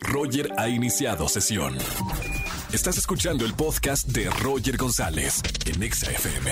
Roger 0.00 0.52
ha 0.56 0.68
iniciado 0.68 1.28
sesión. 1.28 1.76
Estás 2.72 2.98
escuchando 2.98 3.44
el 3.44 3.54
podcast 3.54 4.08
de 4.08 4.28
Roger 4.30 4.76
González 4.76 5.42
en 5.66 5.82
Exa 5.82 6.10
FM. 6.10 6.50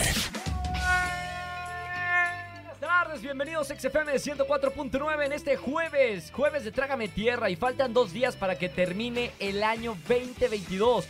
Buenas 2.54 2.80
tardes, 2.80 3.22
bienvenidos 3.22 3.70
a 3.70 3.76
XFM 3.76 4.12
104.9 4.14 5.26
en 5.26 5.32
este 5.32 5.56
jueves, 5.56 6.30
jueves 6.32 6.64
de 6.64 6.72
Trágame 6.72 7.08
Tierra 7.08 7.50
y 7.50 7.56
faltan 7.56 7.92
dos 7.92 8.12
días 8.12 8.36
para 8.36 8.56
que 8.56 8.68
termine 8.68 9.32
el 9.38 9.62
año 9.62 9.96
2022. 10.08 11.06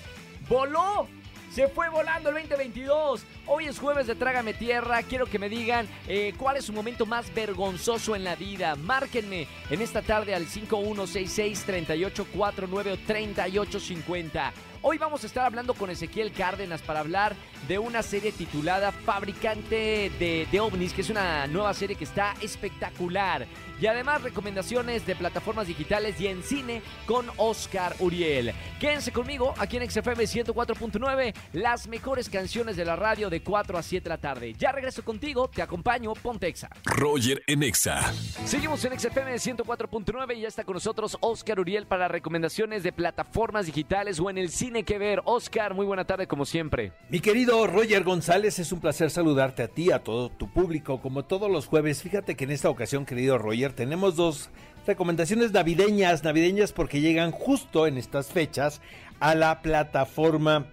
¡Voló! 0.49 1.09
Se 1.57 1.67
fue 1.69 1.89
volando 1.89 2.29
el 2.29 2.35
2022. 2.35 3.23
Hoy 3.47 3.65
es 3.65 3.79
jueves 3.79 4.07
de 4.07 4.15
Trágame 4.15 4.53
Tierra. 4.53 5.03
Quiero 5.03 5.25
que 5.25 5.39
me 5.39 5.49
digan 5.49 5.89
eh, 6.07 6.35
cuál 6.37 6.59
es 6.59 6.67
su 6.67 6.75
momento 6.75 7.07
más 7.07 7.35
vergonzoso 7.35 8.15
en 8.15 8.25
la 8.25 8.37
vida. 8.37 8.77
Márquenme 8.77 9.49
en 9.71 9.81
esta 9.81 10.03
tarde 10.03 10.35
al 10.35 10.47
5166-3849 10.49 12.93
o 12.93 12.99
3850. 13.07 14.53
Hoy 14.83 14.99
vamos 14.99 15.25
a 15.25 15.27
estar 15.27 15.45
hablando 15.45 15.75
con 15.75 15.91
Ezequiel 15.91 16.33
Cárdenas 16.33 16.83
para 16.83 17.01
hablar 17.01 17.35
de 17.69 17.79
una 17.79 18.03
serie 18.03 18.33
titulada 18.33 18.93
Fabricante 18.93 20.11
de, 20.19 20.47
de 20.51 20.61
OVNIs, 20.61 20.93
que 20.93 21.01
es 21.01 21.11
una 21.11 21.47
nueva 21.47 21.75
serie 21.75 21.97
que 21.97 22.05
está 22.05 22.35
espectacular. 22.41 23.47
Y 23.81 23.87
además 23.87 24.23
recomendaciones 24.23 25.07
de 25.07 25.17
plataformas 25.17 25.67
digitales 25.67 26.19
y 26.21 26.29
en 26.29 26.43
cine 26.43 26.83
con 27.05 27.27
Oscar 27.37 27.95
Uriel. 27.99 28.55
Quédense 28.81 29.13
conmigo 29.13 29.55
aquí 29.59 29.77
en 29.77 29.91
XFM 29.91 30.25
104.9, 30.25 31.35
las 31.53 31.87
mejores 31.87 32.31
canciones 32.31 32.77
de 32.77 32.85
la 32.85 32.97
radio 32.97 33.29
de 33.29 33.43
4 33.43 33.77
a 33.77 33.83
7 33.83 34.05
de 34.05 34.09
la 34.09 34.19
tarde. 34.19 34.55
Ya 34.55 34.73
regreso 34.73 35.05
contigo, 35.05 35.49
te 35.49 35.61
acompaño, 35.61 36.15
Pontexa. 36.15 36.71
Roger 36.85 37.43
en 37.47 37.63
Exa. 37.63 38.13
Seguimos 38.45 38.85
en 38.85 38.99
XFM 38.99 39.35
104.9 39.35 40.37
y 40.37 40.41
ya 40.41 40.49
está 40.49 40.65
con 40.65 40.75
nosotros 40.75 41.19
Oscar 41.21 41.61
Uriel 41.61 41.87
para 41.87 42.09
recomendaciones 42.09 42.83
de 42.83 42.93
plataformas 42.93 43.67
digitales 43.67 44.21
o 44.21 44.31
en 44.31 44.39
el 44.39 44.49
cine 44.49 44.76
que 44.85 44.99
ver. 44.99 45.23
Oscar, 45.25 45.75
muy 45.75 45.87
buena 45.87 46.05
tarde 46.05 46.27
como 46.27 46.45
siempre. 46.45 46.93
Mi 47.09 47.21
querido 47.21 47.67
Roger 47.67 48.05
González, 48.05 48.59
es 48.59 48.73
un 48.73 48.81
placer 48.81 49.11
saludarte 49.11 49.63
a 49.63 49.69
ti, 49.69 49.91
a 49.91 50.01
todo 50.01 50.29
tu 50.31 50.49
público, 50.49 51.01
como 51.01 51.25
todos 51.25 51.51
los 51.51 51.67
jueves. 51.67 52.03
Fíjate 52.03 52.35
que 52.35 52.45
en 52.45 52.51
esta 52.51 52.71
ocasión, 52.71 53.07
querido 53.07 53.39
Roger, 53.39 53.73
tenemos 53.73 54.17
dos 54.17 54.51
recomendaciones 54.87 55.53
navideñas, 55.53 56.23
navideñas 56.25 56.73
porque 56.73 57.01
llegan 57.01 57.33
justo 57.33 57.87
en 57.87 57.99
estas 57.99 58.29
fechas 58.29 58.81
a 59.21 59.35
la 59.35 59.63
plataforma 59.63 60.67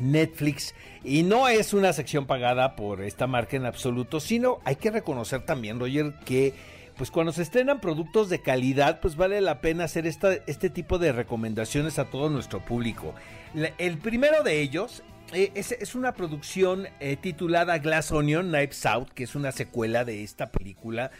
Netflix 0.00 0.74
y 1.04 1.22
no 1.22 1.48
es 1.48 1.72
una 1.72 1.92
sección 1.92 2.26
pagada 2.26 2.76
por 2.76 3.02
esta 3.02 3.26
marca 3.26 3.56
en 3.56 3.66
absoluto, 3.66 4.20
sino 4.20 4.58
hay 4.64 4.76
que 4.76 4.90
reconocer 4.90 5.44
también, 5.44 5.78
Roger, 5.78 6.14
que 6.24 6.54
pues 6.96 7.10
cuando 7.10 7.32
se 7.32 7.42
estrenan 7.42 7.80
productos 7.80 8.28
de 8.28 8.40
calidad, 8.40 9.00
pues 9.00 9.16
vale 9.16 9.40
la 9.40 9.60
pena 9.60 9.84
hacer 9.84 10.06
esta, 10.06 10.32
este 10.46 10.70
tipo 10.70 10.98
de 10.98 11.12
recomendaciones 11.12 11.98
a 11.98 12.06
todo 12.06 12.30
nuestro 12.30 12.64
público. 12.64 13.14
El 13.78 13.98
primero 13.98 14.42
de 14.42 14.60
ellos 14.60 15.02
eh, 15.32 15.50
es, 15.54 15.94
una 15.94 16.12
producción 16.12 16.86
eh, 17.00 17.16
titulada 17.16 17.78
Glass 17.78 18.12
Onion 18.12 18.48
Knives 18.48 18.86
Out, 18.86 19.10
que 19.10 19.24
es 19.24 19.34
una 19.34 19.52
secuela 19.52 20.04
de 20.04 20.22
esta 20.22 20.50
película 20.50 21.10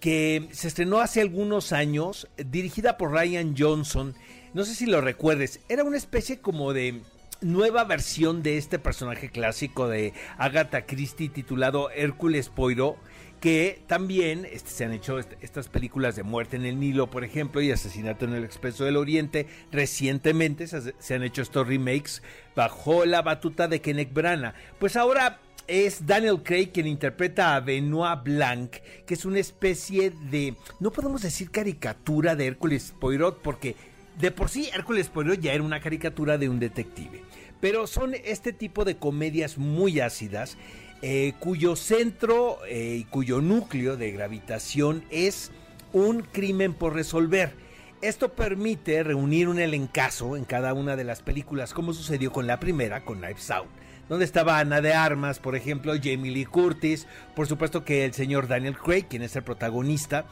que 0.00 0.48
se 0.52 0.68
estrenó 0.68 1.00
hace 1.00 1.22
algunos 1.22 1.72
años, 1.72 2.28
dirigida 2.36 2.98
por 2.98 3.12
Ryan 3.12 3.54
Johnson. 3.56 4.14
No 4.52 4.64
sé 4.64 4.74
si 4.74 4.84
lo 4.84 5.00
recuerdes, 5.00 5.60
era 5.70 5.82
una 5.82 5.96
especie 5.96 6.40
como 6.40 6.74
de 6.74 7.00
nueva 7.40 7.84
versión 7.84 8.42
de 8.42 8.58
este 8.58 8.78
personaje 8.78 9.30
clásico 9.30 9.88
de 9.88 10.12
Agatha 10.36 10.84
Christie 10.84 11.30
titulado 11.30 11.90
Hércules 11.90 12.50
Poirot, 12.50 12.98
que 13.40 13.82
también 13.86 14.46
este, 14.50 14.70
se 14.70 14.84
han 14.84 14.92
hecho 14.92 15.18
est- 15.18 15.34
estas 15.42 15.68
películas 15.68 16.16
de 16.16 16.22
muerte 16.22 16.56
en 16.56 16.64
el 16.64 16.80
Nilo, 16.80 17.10
por 17.10 17.24
ejemplo, 17.24 17.60
y 17.60 17.70
asesinato 17.70 18.24
en 18.24 18.34
el 18.34 18.44
Expreso 18.44 18.84
del 18.84 18.96
Oriente. 18.96 19.46
Recientemente 19.70 20.66
se, 20.66 20.94
se 20.98 21.14
han 21.14 21.22
hecho 21.22 21.42
estos 21.42 21.66
remakes 21.66 22.22
bajo 22.56 23.04
la 23.04 23.22
batuta 23.22 23.68
de 23.68 23.80
Kenneth 23.80 24.12
Branagh. 24.12 24.54
Pues 24.78 24.96
ahora 24.96 25.40
es 25.66 26.06
Daniel 26.06 26.42
Craig 26.42 26.70
quien 26.72 26.86
interpreta 26.86 27.54
a 27.54 27.60
Benoit 27.60 28.22
Blanc, 28.22 28.76
que 29.06 29.14
es 29.14 29.24
una 29.24 29.38
especie 29.40 30.10
de, 30.30 30.54
no 30.80 30.90
podemos 30.90 31.22
decir 31.22 31.50
caricatura 31.50 32.36
de 32.36 32.46
Hércules 32.46 32.94
Poirot, 32.98 33.40
porque 33.42 33.76
de 34.18 34.30
por 34.30 34.48
sí 34.48 34.70
Hércules 34.74 35.08
Poirot 35.08 35.40
ya 35.40 35.52
era 35.52 35.62
una 35.62 35.80
caricatura 35.80 36.38
de 36.38 36.48
un 36.48 36.60
detective. 36.60 37.22
Pero 37.60 37.86
son 37.86 38.14
este 38.24 38.52
tipo 38.52 38.84
de 38.84 38.96
comedias 38.98 39.56
muy 39.56 40.00
ácidas, 40.00 40.58
eh, 41.06 41.34
cuyo 41.38 41.76
centro 41.76 42.60
eh, 42.66 42.96
y 43.00 43.04
cuyo 43.04 43.42
núcleo 43.42 43.98
de 43.98 44.10
gravitación 44.10 45.04
es 45.10 45.52
un 45.92 46.22
crimen 46.22 46.72
por 46.72 46.94
resolver. 46.94 47.52
Esto 48.00 48.32
permite 48.32 49.02
reunir 49.02 49.48
un 49.48 49.58
elencazo 49.58 50.34
en 50.34 50.46
cada 50.46 50.72
una 50.72 50.96
de 50.96 51.04
las 51.04 51.20
películas, 51.20 51.74
como 51.74 51.92
sucedió 51.92 52.32
con 52.32 52.46
la 52.46 52.58
primera, 52.58 53.04
con 53.04 53.18
Knives 53.18 53.50
Out, 53.50 53.68
donde 54.08 54.24
estaba 54.24 54.58
Ana 54.58 54.80
de 54.80 54.94
Armas, 54.94 55.40
por 55.40 55.56
ejemplo, 55.56 55.92
Jamie 56.02 56.32
Lee 56.32 56.46
Curtis, 56.46 57.06
por 57.36 57.46
supuesto 57.48 57.84
que 57.84 58.06
el 58.06 58.14
señor 58.14 58.48
Daniel 58.48 58.78
Craig, 58.78 59.04
quien 59.06 59.20
es 59.20 59.36
el 59.36 59.42
protagonista, 59.42 60.24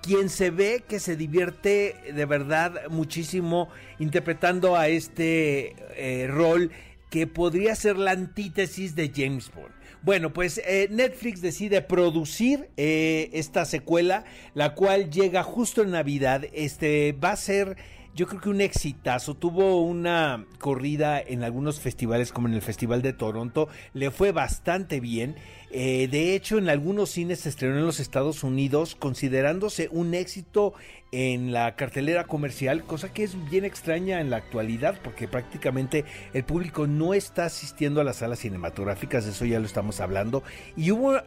quien 0.00 0.28
se 0.28 0.50
ve 0.50 0.84
que 0.86 1.00
se 1.00 1.16
divierte 1.16 1.96
de 2.14 2.24
verdad 2.24 2.82
muchísimo 2.88 3.68
interpretando 3.98 4.76
a 4.76 4.86
este 4.86 5.74
eh, 5.96 6.28
rol 6.28 6.70
que 7.10 7.26
podría 7.26 7.74
ser 7.74 7.96
la 7.96 8.12
antítesis 8.12 8.94
de 8.94 9.12
James 9.14 9.50
Bond. 9.54 9.80
Bueno, 10.02 10.32
pues 10.32 10.62
eh, 10.64 10.88
Netflix 10.90 11.42
decide 11.42 11.82
producir 11.82 12.70
eh, 12.78 13.28
esta 13.34 13.66
secuela, 13.66 14.24
la 14.54 14.74
cual 14.74 15.10
llega 15.10 15.42
justo 15.42 15.82
en 15.82 15.90
Navidad. 15.90 16.44
Este 16.54 17.12
va 17.12 17.32
a 17.32 17.36
ser, 17.36 17.76
yo 18.14 18.26
creo 18.26 18.40
que 18.40 18.48
un 18.48 18.60
exitazo. 18.60 19.34
Tuvo 19.34 19.82
una 19.82 20.46
corrida 20.58 21.20
en 21.20 21.44
algunos 21.44 21.80
festivales, 21.80 22.32
como 22.32 22.48
en 22.48 22.54
el 22.54 22.62
Festival 22.62 23.02
de 23.02 23.12
Toronto. 23.12 23.68
Le 23.94 24.10
fue 24.10 24.32
bastante 24.32 25.00
bien. 25.00 25.36
Eh, 25.70 26.08
de 26.10 26.34
hecho, 26.34 26.58
en 26.58 26.68
algunos 26.68 27.10
cines 27.10 27.40
se 27.40 27.48
estrenó 27.48 27.78
en 27.78 27.86
los 27.86 28.00
Estados 28.00 28.42
Unidos, 28.42 28.96
considerándose 28.96 29.88
un 29.92 30.14
éxito 30.14 30.74
en 31.12 31.52
la 31.52 31.76
cartelera 31.76 32.24
comercial, 32.24 32.84
cosa 32.84 33.12
que 33.12 33.24
es 33.24 33.36
bien 33.50 33.64
extraña 33.64 34.20
en 34.20 34.30
la 34.30 34.36
actualidad, 34.36 34.98
porque 35.02 35.28
prácticamente 35.28 36.04
el 36.32 36.44
público 36.44 36.86
no 36.86 37.14
está 37.14 37.44
asistiendo 37.46 38.00
a 38.00 38.04
las 38.04 38.16
salas 38.16 38.40
cinematográficas, 38.40 39.24
de 39.24 39.32
eso 39.32 39.44
ya 39.44 39.60
lo 39.60 39.66
estamos 39.66 40.00
hablando. 40.00 40.42
Y 40.76 40.90
hubo 40.90 41.20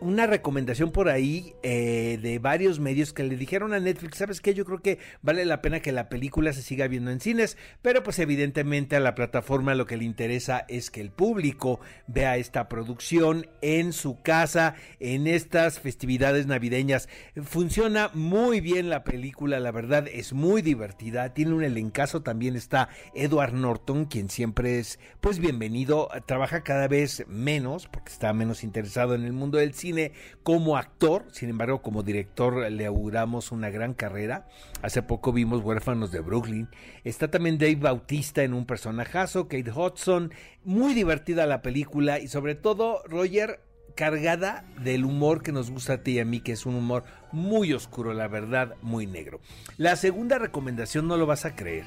una 0.00 0.26
recomendación 0.26 0.92
por 0.92 1.08
ahí 1.08 1.54
eh, 1.62 2.18
de 2.22 2.38
varios 2.38 2.78
medios 2.78 3.12
que 3.12 3.24
le 3.24 3.36
dijeron 3.36 3.74
a 3.74 3.80
Netflix, 3.80 4.18
¿sabes 4.18 4.40
qué? 4.40 4.54
Yo 4.54 4.64
creo 4.64 4.80
que 4.80 4.98
vale 5.22 5.44
la 5.44 5.60
pena 5.60 5.80
que 5.80 5.92
la 5.92 6.08
película 6.08 6.52
se 6.52 6.62
siga 6.62 6.86
viendo 6.86 7.10
en 7.10 7.20
cines, 7.20 7.56
pero 7.82 8.02
pues 8.02 8.18
evidentemente 8.18 8.96
a 8.96 9.00
la 9.00 9.14
plataforma 9.14 9.74
lo 9.74 9.86
que 9.86 9.96
le 9.96 10.04
interesa 10.04 10.64
es 10.68 10.90
que 10.90 11.00
el 11.00 11.10
público 11.10 11.80
vea 12.06 12.36
esta 12.36 12.68
producción 12.68 13.48
en 13.60 13.92
su 13.92 14.22
casa, 14.22 14.74
en 15.00 15.26
estas 15.26 15.80
festividades 15.80 16.46
navideñas. 16.46 17.08
Funciona 17.42 18.10
muy 18.14 18.60
bien 18.60 18.88
la 18.88 19.04
película, 19.04 19.58
la 19.58 19.72
verdad 19.72 20.06
es 20.08 20.32
muy 20.32 20.62
divertida, 20.62 21.34
tiene 21.34 21.54
un 21.54 21.64
elencazo, 21.64 22.22
también 22.22 22.56
está 22.56 22.88
Edward 23.14 23.54
Norton, 23.54 24.04
quien 24.06 24.30
siempre 24.30 24.78
es 24.78 25.00
pues 25.20 25.40
bienvenido, 25.40 26.08
trabaja 26.26 26.62
cada 26.62 26.86
vez 26.86 27.24
menos 27.26 27.88
porque 27.88 28.12
está 28.12 28.32
menos 28.32 28.62
interesado 28.62 29.14
en 29.14 29.24
el 29.24 29.32
mundo 29.32 29.55
del 29.56 29.74
cine 29.74 30.12
como 30.42 30.76
actor, 30.76 31.24
sin 31.32 31.50
embargo 31.50 31.82
como 31.82 32.02
director 32.02 32.70
le 32.70 32.86
auguramos 32.86 33.52
una 33.52 33.70
gran 33.70 33.94
carrera. 33.94 34.46
Hace 34.82 35.02
poco 35.02 35.32
vimos 35.32 35.62
Huérfanos 35.62 36.12
de 36.12 36.20
Brooklyn. 36.20 36.68
Está 37.04 37.30
también 37.30 37.58
Dave 37.58 37.76
Bautista 37.76 38.42
en 38.42 38.54
un 38.54 38.66
personajazo, 38.66 39.48
Kate 39.48 39.70
Hudson, 39.70 40.32
muy 40.64 40.94
divertida 40.94 41.46
la 41.46 41.62
película 41.62 42.18
y 42.18 42.28
sobre 42.28 42.54
todo 42.54 43.02
Roger 43.06 43.60
cargada 43.96 44.64
del 44.82 45.04
humor 45.04 45.42
que 45.42 45.50
nos 45.50 45.70
gusta 45.70 45.94
a 45.94 46.02
ti 46.02 46.12
y 46.12 46.18
a 46.20 46.24
mí, 46.24 46.40
que 46.40 46.52
es 46.52 46.66
un 46.66 46.76
humor 46.76 47.02
muy 47.32 47.72
oscuro, 47.72 48.12
la 48.12 48.28
verdad, 48.28 48.76
muy 48.82 49.06
negro. 49.06 49.40
La 49.78 49.96
segunda 49.96 50.38
recomendación 50.38 51.08
no 51.08 51.16
lo 51.16 51.26
vas 51.26 51.44
a 51.46 51.56
creer. 51.56 51.86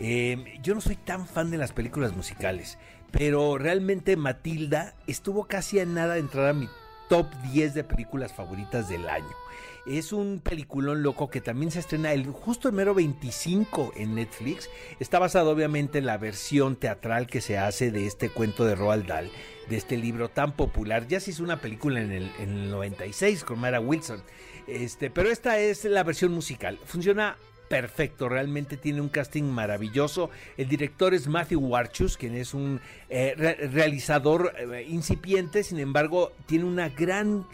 Eh, 0.00 0.58
yo 0.62 0.74
no 0.74 0.80
soy 0.80 0.96
tan 0.96 1.26
fan 1.26 1.50
de 1.50 1.58
las 1.58 1.72
películas 1.72 2.16
musicales, 2.16 2.78
pero 3.12 3.58
realmente 3.58 4.16
Matilda 4.16 4.94
estuvo 5.06 5.44
casi 5.46 5.78
a 5.78 5.84
nada 5.84 6.14
de 6.14 6.20
entrar 6.20 6.48
a 6.48 6.54
mi 6.54 6.68
top 7.10 7.26
10 7.52 7.74
de 7.74 7.82
películas 7.82 8.32
favoritas 8.32 8.88
del 8.88 9.08
año. 9.08 9.36
Es 9.84 10.12
un 10.12 10.40
peliculón 10.40 11.02
loco 11.02 11.28
que 11.28 11.40
también 11.40 11.72
se 11.72 11.80
estrena 11.80 12.12
el 12.12 12.26
justo 12.30 12.68
el 12.68 12.74
mero 12.74 12.94
25 12.94 13.94
en 13.96 14.14
Netflix. 14.14 14.70
Está 15.00 15.18
basado 15.18 15.50
obviamente 15.50 15.98
en 15.98 16.06
la 16.06 16.18
versión 16.18 16.76
teatral 16.76 17.26
que 17.26 17.40
se 17.40 17.58
hace 17.58 17.90
de 17.90 18.06
este 18.06 18.30
cuento 18.30 18.64
de 18.64 18.76
Roald 18.76 19.06
Dahl, 19.06 19.28
de 19.68 19.76
este 19.76 19.96
libro 19.96 20.28
tan 20.28 20.52
popular. 20.52 21.08
Ya 21.08 21.18
se 21.18 21.32
hizo 21.32 21.42
una 21.42 21.60
película 21.60 22.00
en 22.00 22.12
el, 22.12 22.30
en 22.38 22.50
el 22.50 22.70
96 22.70 23.42
con 23.42 23.58
Mara 23.58 23.80
Wilson. 23.80 24.22
Este, 24.68 25.10
pero 25.10 25.30
esta 25.30 25.58
es 25.58 25.84
la 25.84 26.04
versión 26.04 26.30
musical. 26.30 26.78
Funciona 26.84 27.36
perfecto, 27.70 28.28
realmente 28.28 28.76
tiene 28.76 29.00
un 29.00 29.08
casting 29.08 29.44
maravilloso. 29.44 30.28
El 30.56 30.68
director 30.68 31.14
es 31.14 31.28
Matthew 31.28 31.60
Warchus, 31.60 32.16
quien 32.16 32.34
es 32.34 32.52
un 32.52 32.80
eh, 33.08 33.34
re 33.38 33.54
realizador 33.68 34.52
eh, 34.58 34.84
incipiente, 34.88 35.62
sin 35.62 35.78
embargo, 35.78 36.32
tiene 36.46 36.64
una 36.64 36.88
gran 36.88 37.46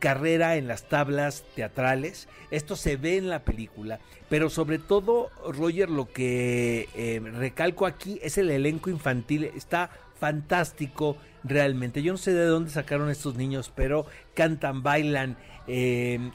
carrera 0.00 0.56
en 0.56 0.66
las 0.66 0.88
tablas 0.88 1.44
teatrales. 1.54 2.26
Esto 2.50 2.74
se 2.74 2.96
ve 2.96 3.16
en 3.16 3.28
la 3.28 3.44
película, 3.44 4.00
pero 4.28 4.50
sobre 4.50 4.80
todo, 4.80 5.30
Roger, 5.46 5.88
lo 5.88 6.12
que 6.12 6.88
eh, 6.96 7.20
recalco 7.20 7.86
aquí 7.86 8.18
es 8.24 8.38
el 8.38 8.50
elenco 8.50 8.90
infantil. 8.90 9.44
Está 9.44 9.92
fantástico 10.18 11.16
realmente. 11.44 12.02
Yo 12.02 12.10
no 12.10 12.18
sé 12.18 12.32
de 12.32 12.44
dónde 12.44 12.70
sacaron 12.70 13.08
estos 13.08 13.36
niños, 13.36 13.70
pero 13.72 14.04
cantan, 14.34 14.82
bailan, 14.82 15.36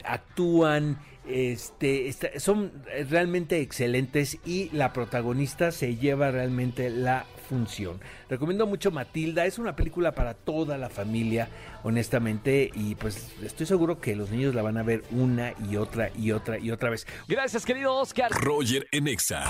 actúan. 0.04 0.98
Este, 1.28 2.14
son 2.38 2.72
realmente 3.08 3.60
excelentes 3.60 4.38
y 4.44 4.70
la 4.70 4.92
protagonista 4.92 5.72
se 5.72 5.96
lleva 5.96 6.30
realmente 6.30 6.90
la 6.90 7.26
función. 7.48 8.00
Recomiendo 8.28 8.66
mucho 8.66 8.90
Matilda, 8.90 9.46
es 9.46 9.58
una 9.58 9.76
película 9.76 10.12
para 10.12 10.34
toda 10.34 10.78
la 10.78 10.90
familia, 10.90 11.48
honestamente, 11.82 12.70
y 12.74 12.94
pues 12.96 13.32
estoy 13.42 13.66
seguro 13.66 14.00
que 14.00 14.16
los 14.16 14.30
niños 14.30 14.54
la 14.54 14.62
van 14.62 14.76
a 14.76 14.82
ver 14.82 15.04
una 15.10 15.54
y 15.70 15.76
otra 15.76 16.10
y 16.16 16.32
otra 16.32 16.58
y 16.58 16.70
otra 16.70 16.90
vez. 16.90 17.06
Gracias, 17.28 17.64
querido 17.64 17.94
Oscar. 17.94 18.30
Roger 18.32 18.86
Enexa. 18.92 19.48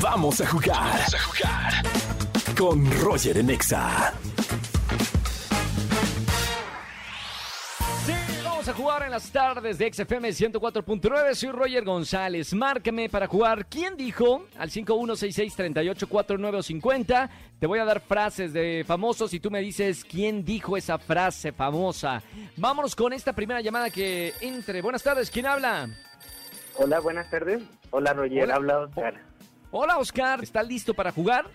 Vamos 0.00 0.40
a 0.40 0.46
jugar. 0.46 0.76
Vamos 0.76 1.14
a 1.14 1.20
jugar. 1.20 1.82
Con 2.56 3.02
Roger 3.02 3.38
Enexa. 3.38 4.12
A 8.68 8.74
jugar 8.74 9.02
en 9.02 9.10
las 9.10 9.32
tardes 9.32 9.78
de 9.78 9.92
XFM 9.92 10.28
104.9. 10.28 11.34
Soy 11.34 11.50
Roger 11.50 11.84
González. 11.84 12.54
Márcame 12.54 13.08
para 13.08 13.26
jugar. 13.26 13.66
¿Quién 13.66 13.96
dijo? 13.96 14.46
Al 14.56 14.70
5166384950. 14.70 17.28
Te 17.58 17.66
voy 17.66 17.80
a 17.80 17.84
dar 17.84 18.00
frases 18.00 18.52
de 18.52 18.84
famosos 18.86 19.34
y 19.34 19.40
tú 19.40 19.50
me 19.50 19.58
dices 19.60 20.04
quién 20.04 20.44
dijo 20.44 20.76
esa 20.76 20.98
frase 20.98 21.50
famosa. 21.50 22.22
Vámonos 22.56 22.94
con 22.94 23.12
esta 23.12 23.32
primera 23.32 23.60
llamada 23.60 23.90
que 23.90 24.32
entre. 24.40 24.80
Buenas 24.80 25.02
tardes. 25.02 25.28
¿Quién 25.30 25.46
habla? 25.46 25.88
Hola, 26.76 27.00
buenas 27.00 27.28
tardes. 27.30 27.62
Hola, 27.90 28.12
Roger. 28.12 28.52
Habla 28.52 28.78
Oscar. 28.78 29.20
Hola, 29.72 29.98
Oscar. 29.98 30.40
¿Estás 30.42 30.68
listo 30.68 30.94
para 30.94 31.10
jugar? 31.10 31.46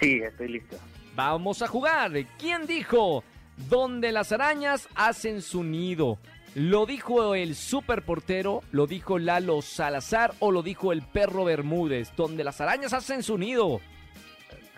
Sí, 0.00 0.20
estoy 0.22 0.48
listo. 0.48 0.78
Vamos 1.14 1.60
a 1.60 1.68
jugar. 1.68 2.10
¿Quién 2.38 2.66
dijo? 2.66 3.22
Donde 3.56 4.12
las 4.12 4.32
arañas 4.32 4.88
hacen 4.94 5.42
su 5.42 5.64
nido. 5.64 6.18
¿Lo 6.54 6.84
dijo 6.84 7.34
el 7.34 7.54
superportero? 7.54 8.62
¿Lo 8.72 8.86
dijo 8.86 9.18
Lalo 9.18 9.62
Salazar? 9.62 10.34
¿O 10.38 10.50
lo 10.50 10.62
dijo 10.62 10.92
el 10.92 11.02
perro 11.02 11.44
Bermúdez? 11.44 12.14
Donde 12.14 12.44
las 12.44 12.60
arañas 12.60 12.92
hacen 12.92 13.22
su 13.22 13.38
nido. 13.38 13.80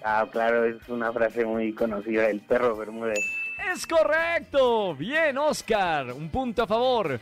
Ah, 0.04 0.26
claro, 0.30 0.64
es 0.64 0.88
una 0.88 1.12
frase 1.12 1.44
muy 1.44 1.72
conocida, 1.72 2.28
el 2.28 2.40
perro 2.42 2.76
Bermúdez. 2.76 3.18
Es 3.72 3.86
correcto. 3.86 4.94
Bien, 4.94 5.36
Oscar. 5.38 6.12
Un 6.12 6.28
punto 6.28 6.62
a 6.62 6.66
favor. 6.66 7.18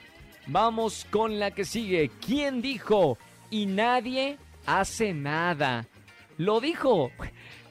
Vamos 0.46 1.06
con 1.10 1.38
la 1.38 1.52
que 1.52 1.64
sigue. 1.64 2.10
¿Quién 2.24 2.60
dijo? 2.60 3.16
Y 3.50 3.66
nadie 3.66 4.36
hace 4.66 5.14
nada. 5.14 5.86
Lo 6.36 6.60
dijo 6.60 7.10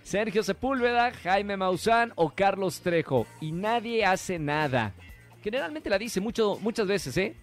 Sergio 0.04 0.44
Sepúlveda, 0.44 1.12
Jaime 1.12 1.58
Maussan 1.58 2.14
o 2.16 2.32
Carlos 2.32 2.82
Trejo. 2.82 3.28
Y 3.40 3.52
nadie 3.52 4.06
hace 4.06 4.40
nada. 4.40 4.94
Generalmente 5.44 5.90
la 5.90 5.98
dice 5.98 6.22
mucho, 6.22 6.58
muchas 6.62 6.88
veces, 6.88 7.18
¿eh? 7.18 7.36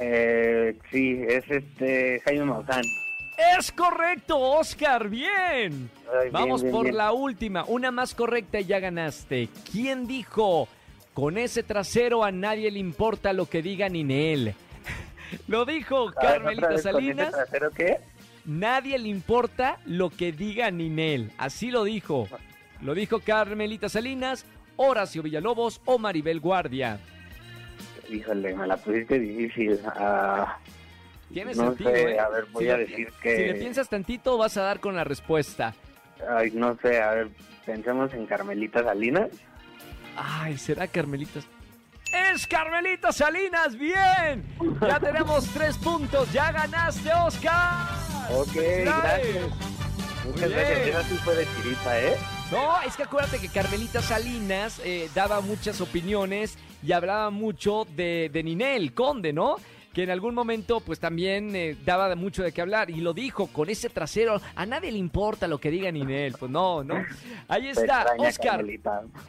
eh 0.00 0.76
sí, 0.90 1.22
es 1.26 1.44
este 1.48 2.20
Jaime 2.20 2.44
Maussan. 2.44 2.82
Es 3.58 3.72
correcto, 3.72 4.38
Oscar, 4.38 5.08
bien. 5.08 5.90
Vamos 6.30 6.62
por 6.64 6.92
la 6.92 7.12
última, 7.12 7.64
una 7.64 7.90
más 7.90 8.14
correcta 8.14 8.60
y 8.60 8.66
ya 8.66 8.78
ganaste. 8.78 9.48
¿Quién 9.70 10.06
dijo? 10.06 10.68
Con 11.14 11.38
ese 11.38 11.62
trasero 11.62 12.24
a 12.24 12.30
nadie 12.30 12.70
le 12.70 12.78
importa 12.78 13.32
lo 13.32 13.46
que 13.46 13.62
diga 13.62 13.88
Ninel. 13.88 14.54
Lo 15.48 15.64
dijo 15.64 16.12
Carmelita 16.12 16.76
Salinas. 16.78 17.30
¿Con 17.30 17.40
ese 17.40 17.50
trasero 17.50 17.70
qué? 17.70 18.00
Nadie 18.44 18.98
le 18.98 19.08
importa 19.08 19.78
lo 19.86 20.10
que 20.10 20.32
diga 20.32 20.70
Ninel. 20.70 21.30
Así 21.38 21.70
lo 21.70 21.84
dijo. 21.84 22.28
Lo 22.80 22.94
dijo 22.94 23.20
Carmelita 23.20 23.88
Salinas, 23.88 24.44
Horacio 24.76 25.22
Villalobos 25.22 25.80
o 25.84 25.98
Maribel 25.98 26.40
Guardia. 26.40 26.98
Híjole, 28.10 28.54
me 28.54 28.66
la 28.66 28.76
pusiste 28.76 29.18
difícil. 29.18 29.78
Ah, 29.86 30.58
Tiene 31.32 31.54
sentido, 31.54 31.90
¿eh? 31.90 32.18
A 32.18 32.28
ver, 32.28 32.46
voy 32.52 32.68
a 32.68 32.76
decir 32.76 33.08
que... 33.22 33.36
Si 33.36 33.44
le 33.44 33.54
piensas 33.54 33.88
tantito, 33.88 34.36
vas 34.36 34.56
a 34.56 34.62
dar 34.62 34.80
con 34.80 34.96
la 34.96 35.04
respuesta. 35.04 35.74
Ay, 36.28 36.50
no 36.52 36.76
sé, 36.82 37.00
a 37.00 37.12
ver, 37.12 37.28
pensemos 37.64 38.12
en 38.12 38.26
Carmelita 38.26 38.82
Salinas. 38.82 39.30
Ay, 40.16 40.58
¿será 40.58 40.86
Carmelita? 40.88 41.40
es 42.32 42.46
Carmelita 42.46 43.10
Salinas. 43.12 43.76
Bien, 43.76 44.44
ya 44.80 45.00
tenemos 45.00 45.46
tres 45.54 45.78
puntos. 45.78 46.30
Ya 46.32 46.52
ganaste, 46.52 47.10
Oscar. 47.14 48.01
Ok, 48.30 48.54
gracias. 48.54 49.48
Muchas 50.24 50.50
gracias. 50.50 50.86
Esa 50.88 51.02
sí 51.04 51.16
fue 51.16 51.34
de 51.34 51.46
tirita, 51.46 52.00
¿eh? 52.00 52.16
No, 52.50 52.80
es 52.82 52.96
que 52.96 53.02
acuérdate 53.02 53.40
que 53.40 53.48
Carmelita 53.48 54.02
Salinas 54.02 54.80
eh, 54.84 55.08
daba 55.14 55.40
muchas 55.40 55.80
opiniones 55.80 56.58
y 56.82 56.92
hablaba 56.92 57.30
mucho 57.30 57.86
de, 57.96 58.30
de 58.32 58.42
Ninel 58.42 58.94
Conde, 58.94 59.32
¿no? 59.32 59.56
que 59.92 60.02
en 60.02 60.10
algún 60.10 60.34
momento 60.34 60.80
pues 60.80 60.98
también 60.98 61.54
eh, 61.54 61.76
daba 61.84 62.14
mucho 62.16 62.42
de 62.42 62.52
qué 62.52 62.62
hablar 62.62 62.90
y 62.90 62.96
lo 62.96 63.12
dijo 63.12 63.48
con 63.48 63.68
ese 63.68 63.90
trasero, 63.90 64.40
a 64.54 64.66
nadie 64.66 64.90
le 64.90 64.98
importa 64.98 65.46
lo 65.46 65.58
que 65.58 65.70
diga 65.70 65.90
Ninel, 65.90 66.34
pues 66.38 66.50
no, 66.50 66.82
no. 66.82 67.04
Ahí 67.48 67.68
está, 67.68 68.06
Oscar. 68.18 68.64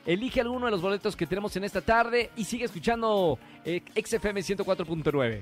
Elige 0.05 0.41
alguno 0.41 0.65
de 0.65 0.71
los 0.71 0.81
boletos 0.81 1.15
que 1.15 1.27
tenemos 1.27 1.55
en 1.57 1.65
esta 1.65 1.81
tarde 1.81 2.29
y 2.35 2.45
sigue 2.45 2.65
escuchando 2.65 3.37
eh, 3.65 3.81
XFM 3.95 4.39
104.9. 4.39 5.41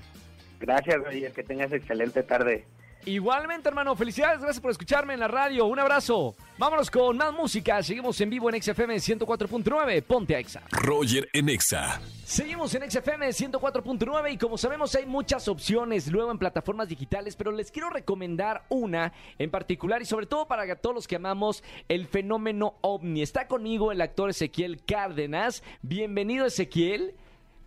Gracias, 0.60 0.98
Roger, 0.98 1.32
que 1.32 1.44
tengas 1.44 1.72
excelente 1.72 2.24
tarde. 2.24 2.66
Igualmente, 3.06 3.68
hermano, 3.70 3.96
felicidades, 3.96 4.42
gracias 4.42 4.62
por 4.62 4.72
escucharme 4.72 5.14
en 5.14 5.20
la 5.20 5.28
radio. 5.28 5.66
Un 5.66 5.80
abrazo. 5.80 6.36
Vámonos 6.58 6.92
con 6.92 7.18
más 7.18 7.34
música. 7.34 7.82
Seguimos 7.82 8.22
en 8.22 8.30
vivo 8.30 8.50
en 8.50 8.62
XFM 8.62 8.96
104.9. 8.96 10.04
Ponte 10.04 10.36
a 10.36 10.40
Exa. 10.40 10.62
Roger 10.70 11.28
en 11.34 11.50
Exa. 11.50 12.00
Seguimos 12.24 12.76
en 12.76 12.90
XFM 12.90 13.28
104.9 13.30 14.34
y 14.34 14.38
como 14.38 14.58
sabemos 14.58 14.94
hay 14.96 15.08
muchas 15.08 15.48
opciones 15.48 16.12
luego 16.12 16.32
en 16.32 16.38
plataformas 16.38 16.88
digitales, 16.88 17.36
pero 17.36 17.52
les 17.52 17.72
quiero 17.72 17.90
recomendar 17.90 18.64
una 18.70 19.12
en 19.40 19.50
particular 19.50 20.02
y 20.02 20.06
sobre 20.06 20.28
todo 20.28 20.48
para 20.48 20.76
todos 20.76 20.96
los 20.96 21.08
que 21.08 21.16
amamos 21.16 21.64
el 21.90 22.06
fenómeno 22.06 22.76
ovni. 22.82 23.22
Está 23.22 23.48
conmigo 23.48 23.92
el 23.92 24.00
actor 24.00 24.30
Ezequiel 24.30 24.84
Cárdenas. 24.86 25.64
Bienvenido 25.82 26.46
Ezequiel 26.46 27.16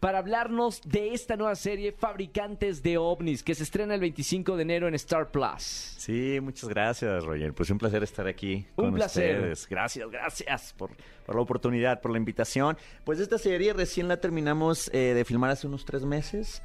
para 0.05 0.19
hablarnos 0.19 0.83
de 0.85 1.15
esta 1.15 1.35
nueva 1.35 1.55
serie 1.55 1.91
Fabricantes 1.91 2.83
de 2.83 2.99
OVNIs 2.99 3.43
que 3.43 3.55
se 3.55 3.63
estrena 3.63 3.95
el 3.95 4.03
25 4.03 4.55
de 4.55 4.63
enero 4.63 4.87
en 4.87 4.95
Star 4.97 5.31
Plus. 5.31 5.63
Sí, 5.63 6.41
muchas 6.43 6.69
gracias, 6.69 7.25
Roger. 7.25 7.55
Pues 7.55 7.71
un 7.71 7.79
placer 7.79 8.03
estar 8.03 8.27
aquí 8.27 8.67
con 8.77 8.89
un 8.89 8.95
placer. 8.97 9.37
ustedes. 9.37 9.67
Gracias, 9.67 10.11
gracias 10.11 10.75
por, 10.77 10.91
la 11.27 11.41
oportunidad, 11.41 12.03
por 12.03 12.11
la 12.11 12.19
invitación. 12.19 12.77
Pues 13.05 13.19
esta 13.19 13.39
serie 13.39 13.73
recién 13.73 14.07
la 14.07 14.19
terminamos 14.19 14.91
eh, 14.93 15.15
de 15.15 15.25
filmar 15.25 15.51
hace 15.51 15.67
unos 15.67 15.87
tres 15.87 16.05
meses 16.05 16.63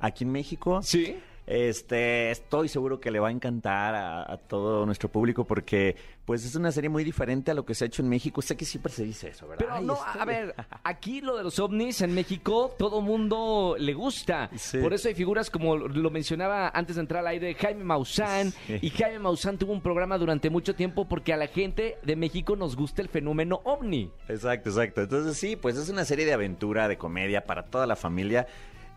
aquí 0.00 0.24
en 0.24 0.32
México. 0.32 0.80
Sí. 0.80 1.18
Este, 1.48 2.30
estoy 2.30 2.68
seguro 2.68 3.00
que 3.00 3.10
le 3.10 3.20
va 3.20 3.28
a 3.28 3.30
encantar 3.30 3.94
a, 3.94 4.36
todo 4.36 4.84
nuestro 4.84 5.08
público 5.08 5.46
porque 5.46 5.96
pues 6.26 6.44
es 6.44 6.54
una 6.54 6.70
serie 6.70 6.90
muy 6.90 7.04
diferente 7.04 7.50
a 7.50 7.54
lo 7.54 7.64
que 7.64 7.74
se 7.74 7.84
ha 7.84 7.86
hecho 7.86 8.02
en 8.02 8.10
México. 8.10 8.42
Sé 8.42 8.54
que 8.54 8.66
siempre 8.66 8.92
se 8.92 9.04
dice 9.04 9.28
eso, 9.28 9.48
¿verdad? 9.48 9.64
Pero 9.66 9.80
no, 9.80 9.98
a 10.02 10.24
ver, 10.26 10.54
aquí 10.84 11.22
lo 11.22 11.38
de 11.38 11.44
los 11.44 11.58
ovnis 11.58 12.02
en 12.02 12.14
México, 12.14 12.74
todo 12.78 13.00
mundo 13.00 13.76
le 13.78 13.94
gusta. 13.94 14.50
Por 14.82 14.92
eso 14.92 15.08
hay 15.08 15.14
figuras 15.14 15.48
como 15.48 15.78
lo 15.78 16.10
mencionaba 16.10 16.68
antes 16.68 16.96
de 16.96 17.00
entrar 17.00 17.20
al 17.20 17.28
aire, 17.28 17.54
Jaime 17.54 17.82
Maussan. 17.82 18.52
Y 18.82 18.90
Jaime 18.90 19.18
Maussan 19.18 19.56
tuvo 19.56 19.72
un 19.72 19.80
programa 19.80 20.18
durante 20.18 20.50
mucho 20.50 20.74
tiempo 20.74 21.08
porque 21.08 21.32
a 21.32 21.38
la 21.38 21.46
gente 21.46 21.96
de 22.02 22.14
México 22.14 22.56
nos 22.56 22.76
gusta 22.76 23.00
el 23.00 23.08
fenómeno 23.08 23.62
ovni. 23.64 24.10
Exacto, 24.28 24.68
exacto. 24.68 25.00
Entonces 25.00 25.38
sí, 25.38 25.56
pues 25.56 25.78
es 25.78 25.88
una 25.88 26.04
serie 26.04 26.26
de 26.26 26.34
aventura, 26.34 26.88
de 26.88 26.98
comedia 26.98 27.46
para 27.46 27.64
toda 27.64 27.86
la 27.86 27.96
familia. 27.96 28.46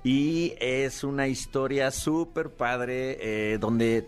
Y 0.03 0.53
es 0.59 1.03
una 1.03 1.27
historia 1.27 1.91
súper 1.91 2.49
padre 2.49 3.17
eh, 3.53 3.57
donde 3.59 4.07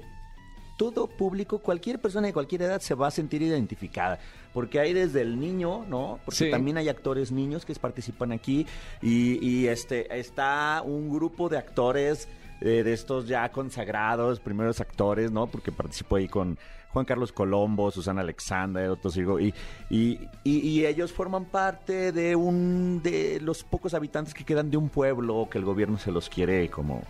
todo 0.77 1.07
público, 1.07 1.59
cualquier 1.59 1.99
persona 1.99 2.27
de 2.27 2.33
cualquier 2.33 2.63
edad 2.63 2.81
se 2.81 2.95
va 2.95 3.07
a 3.07 3.11
sentir 3.11 3.41
identificada. 3.41 4.19
Porque 4.53 4.79
hay 4.79 4.93
desde 4.93 5.21
el 5.21 5.39
niño, 5.39 5.85
¿no? 5.87 6.19
Porque 6.25 6.49
también 6.49 6.77
hay 6.77 6.89
actores 6.89 7.31
niños 7.31 7.65
que 7.65 7.73
participan 7.75 8.31
aquí. 8.31 8.65
Y, 9.01 9.43
y 9.45 9.67
este 9.67 10.19
está 10.19 10.81
un 10.85 11.09
grupo 11.09 11.49
de 11.49 11.57
actores 11.57 12.27
eh, 12.61 12.81
de 12.83 12.93
estos 12.93 13.27
ya 13.27 13.49
consagrados, 13.51 14.39
primeros 14.39 14.79
actores, 14.79 15.31
¿no? 15.31 15.47
Porque 15.47 15.71
participó 15.71 16.15
ahí 16.15 16.27
con 16.27 16.57
Juan 16.93 17.05
Carlos 17.05 17.31
Colombo, 17.33 17.89
Susana 17.91 18.21
Alexander, 18.21 18.87
otros 18.89 19.15
digo, 19.15 19.39
y, 19.39 19.53
y, 19.89 20.19
y, 20.43 20.85
ellos 20.85 21.11
forman 21.11 21.45
parte 21.45 22.11
de 22.11 22.35
un 22.35 23.01
de 23.03 23.39
los 23.41 23.63
pocos 23.63 23.93
habitantes 23.95 24.33
que 24.33 24.45
quedan 24.45 24.69
de 24.69 24.77
un 24.77 24.89
pueblo 24.89 25.47
que 25.49 25.57
el 25.57 25.65
gobierno 25.65 25.97
se 25.97 26.11
los 26.11 26.29
quiere 26.29 26.69
como 26.69 27.01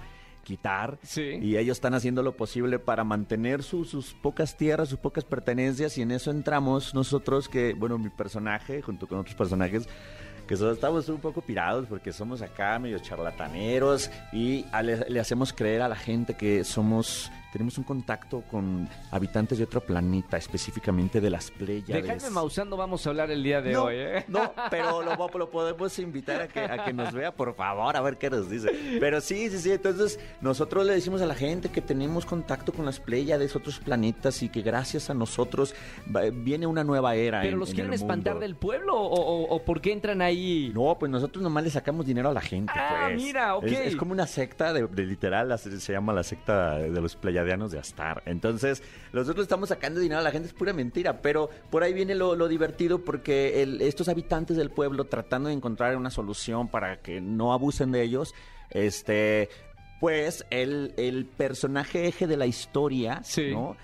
quitar 0.44 0.98
sí. 1.04 1.38
y 1.42 1.56
ellos 1.58 1.78
están 1.78 1.94
haciendo 1.94 2.22
lo 2.24 2.36
posible 2.36 2.78
para 2.80 3.04
mantener 3.04 3.64
sus 3.64 4.14
pocas 4.22 4.58
tierras, 4.58 4.90
sus 4.90 5.00
pocas 5.00 5.24
pertenencias 5.24 5.98
y 5.98 6.02
en 6.02 6.12
eso 6.12 6.32
entramos 6.32 6.94
nosotros 6.94 7.48
que, 7.48 7.74
bueno, 7.74 7.98
mi 7.98 8.10
personaje 8.10 8.82
junto 8.82 9.08
con 9.08 9.20
otros 9.20 9.36
personajes 9.36 9.88
que 10.48 10.58
so- 10.58 10.72
estamos 10.72 11.08
un 11.08 11.20
poco 11.20 11.40
pirados 11.42 11.88
porque 11.88 12.12
somos 12.12 12.42
acá 12.42 12.78
medio 12.80 13.00
charlataneros 13.00 14.12
y 14.34 14.66
le 15.10 15.20
hacemos 15.20 15.54
creer 15.54 15.82
a 15.82 15.88
la 15.88 15.96
gente 15.96 16.34
que 16.36 16.64
somos 16.66 17.32
tenemos 17.54 17.78
un 17.78 17.84
contacto 17.86 18.42
con 18.52 18.90
habitantes 19.12 19.60
de 19.60 19.64
otro 19.64 19.80
planeta, 19.80 20.36
específicamente 20.38 21.22
de 21.22 21.30
las 21.30 21.48
De 21.52 21.54
Pléyades. 21.66 22.06
Jaime 22.08 22.30
Maussan 22.32 22.68
no 22.70 22.76
vamos 22.76 23.06
a 23.06 23.12
hablar 23.12 23.30
el 23.32 23.44
día 23.44 23.62
de 23.62 23.72
no, 23.74 23.84
hoy, 23.84 23.96
¿eh? 23.98 24.26
no, 24.28 24.52
pero 24.72 25.02
lo, 25.04 25.16
lo 25.16 25.50
podemos 25.52 25.98
invitar 26.00 26.42
a 26.42 26.48
que, 26.48 26.60
a 26.62 26.84
que 26.84 26.92
nos 26.94 27.14
vea, 27.14 27.32
por 27.32 27.54
favor, 27.56 27.96
a 27.96 28.02
ver 28.02 28.18
qué 28.18 28.30
nos 28.32 28.50
dice. 28.50 28.72
Pero 29.00 29.22
sí, 29.22 29.50
sí, 29.52 29.60
sí, 29.60 29.72
entonces 29.72 30.20
nosotros 30.42 30.86
le 30.86 30.94
decimos 30.94 31.22
a 31.22 31.28
la 31.28 31.36
gente 31.36 31.70
que 31.70 31.82
tenemos 31.82 32.26
contacto 32.26 32.74
con 32.74 32.86
las 32.86 33.00
Pléyades, 33.00 33.56
otros 33.56 33.80
planetas, 33.80 34.42
y 34.42 34.50
que 34.50 34.62
gracias 34.64 35.10
a 35.12 35.14
nosotros 35.14 35.76
va- 36.14 36.24
viene 36.32 36.66
una 36.66 36.84
nueva 36.84 37.14
era. 37.16 37.42
¿Pero 37.42 37.54
en- 37.54 37.60
los 37.60 37.70
en 37.70 37.76
quieren 37.76 37.94
el 37.94 38.00
espantar 38.00 38.34
mundo. 38.34 38.48
del 38.48 38.56
pueblo 38.56 38.96
o, 39.00 39.14
o- 39.16 39.56
o 39.56 39.64
por 39.64 39.80
qué 39.80 39.92
entran 39.94 40.22
ahí? 40.24 40.72
No, 40.74 40.98
pues 41.00 41.12
nosotros 41.12 41.44
nomás 41.44 41.64
le 41.64 41.70
sacamos 41.70 42.06
dinero 42.08 42.30
a 42.30 42.34
la 42.34 42.42
gente. 42.42 42.74
Ah, 42.76 43.06
pues. 43.10 43.22
mira, 43.22 43.56
ok. 43.56 43.64
Es, 43.66 43.80
es 43.80 43.96
como 43.96 44.12
una 44.12 44.26
secta 44.26 44.74
de, 44.74 44.88
de 44.88 45.06
literal, 45.06 45.56
se 45.60 45.94
llama 45.94 46.14
la 46.14 46.24
secta 46.24 46.78
de 46.80 47.00
los 47.02 47.16
de 47.44 47.80
Astar. 47.80 48.24
Entonces, 48.26 48.82
nosotros 49.12 49.44
estamos 49.44 49.70
sacando 49.70 50.00
dinero 50.00 50.20
a 50.20 50.24
la 50.24 50.32
gente, 50.32 50.48
es 50.48 50.54
pura 50.54 50.74
mentira, 50.74 51.22
pero 51.22 51.50
por 51.70 51.84
ahí 51.84 51.94
viene 51.94 52.16
lo, 52.16 52.36
lo 52.36 52.48
divertido 52.48 53.00
porque 53.04 53.62
el- 53.62 53.82
estos 53.82 54.08
habitantes 54.10 54.58
del 54.58 54.70
pueblo 54.70 55.06
tratando 55.06 55.50
de 55.50 55.56
encontrar 55.56 55.96
una 55.98 56.10
solución 56.10 56.68
para 56.70 57.02
que 57.02 57.22
no 57.22 57.54
abusen 57.54 57.92
de 57.92 58.02
ellos, 58.04 58.34
este, 58.70 59.50
pues 60.00 60.46
el, 60.50 60.94
el 60.98 61.26
personaje 61.26 62.08
eje 62.08 62.28
de 62.28 62.38
la 62.38 62.46
historia, 62.46 63.22
Sí. 63.24 63.52
¿no? 63.52 63.76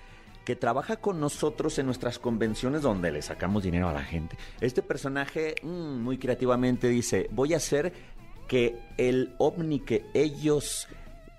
que 0.44 0.56
trabaja 0.56 0.96
con 0.96 1.20
nosotros 1.20 1.78
en 1.78 1.86
nuestras 1.86 2.18
convenciones 2.18 2.82
donde 2.82 3.12
le 3.12 3.20
sacamos 3.22 3.62
dinero 3.62 3.88
a 3.88 3.92
la 3.92 4.02
gente. 4.02 4.36
Este 4.60 4.82
personaje 4.82 5.54
mm, 5.62 5.68
muy 6.02 6.18
creativamente 6.18 6.88
dice, 6.88 7.28
voy 7.30 7.52
a 7.54 7.58
hacer 7.58 7.92
que 8.48 8.74
el 8.96 9.34
ovni 9.38 9.78
que 9.80 10.06
ellos 10.12 10.88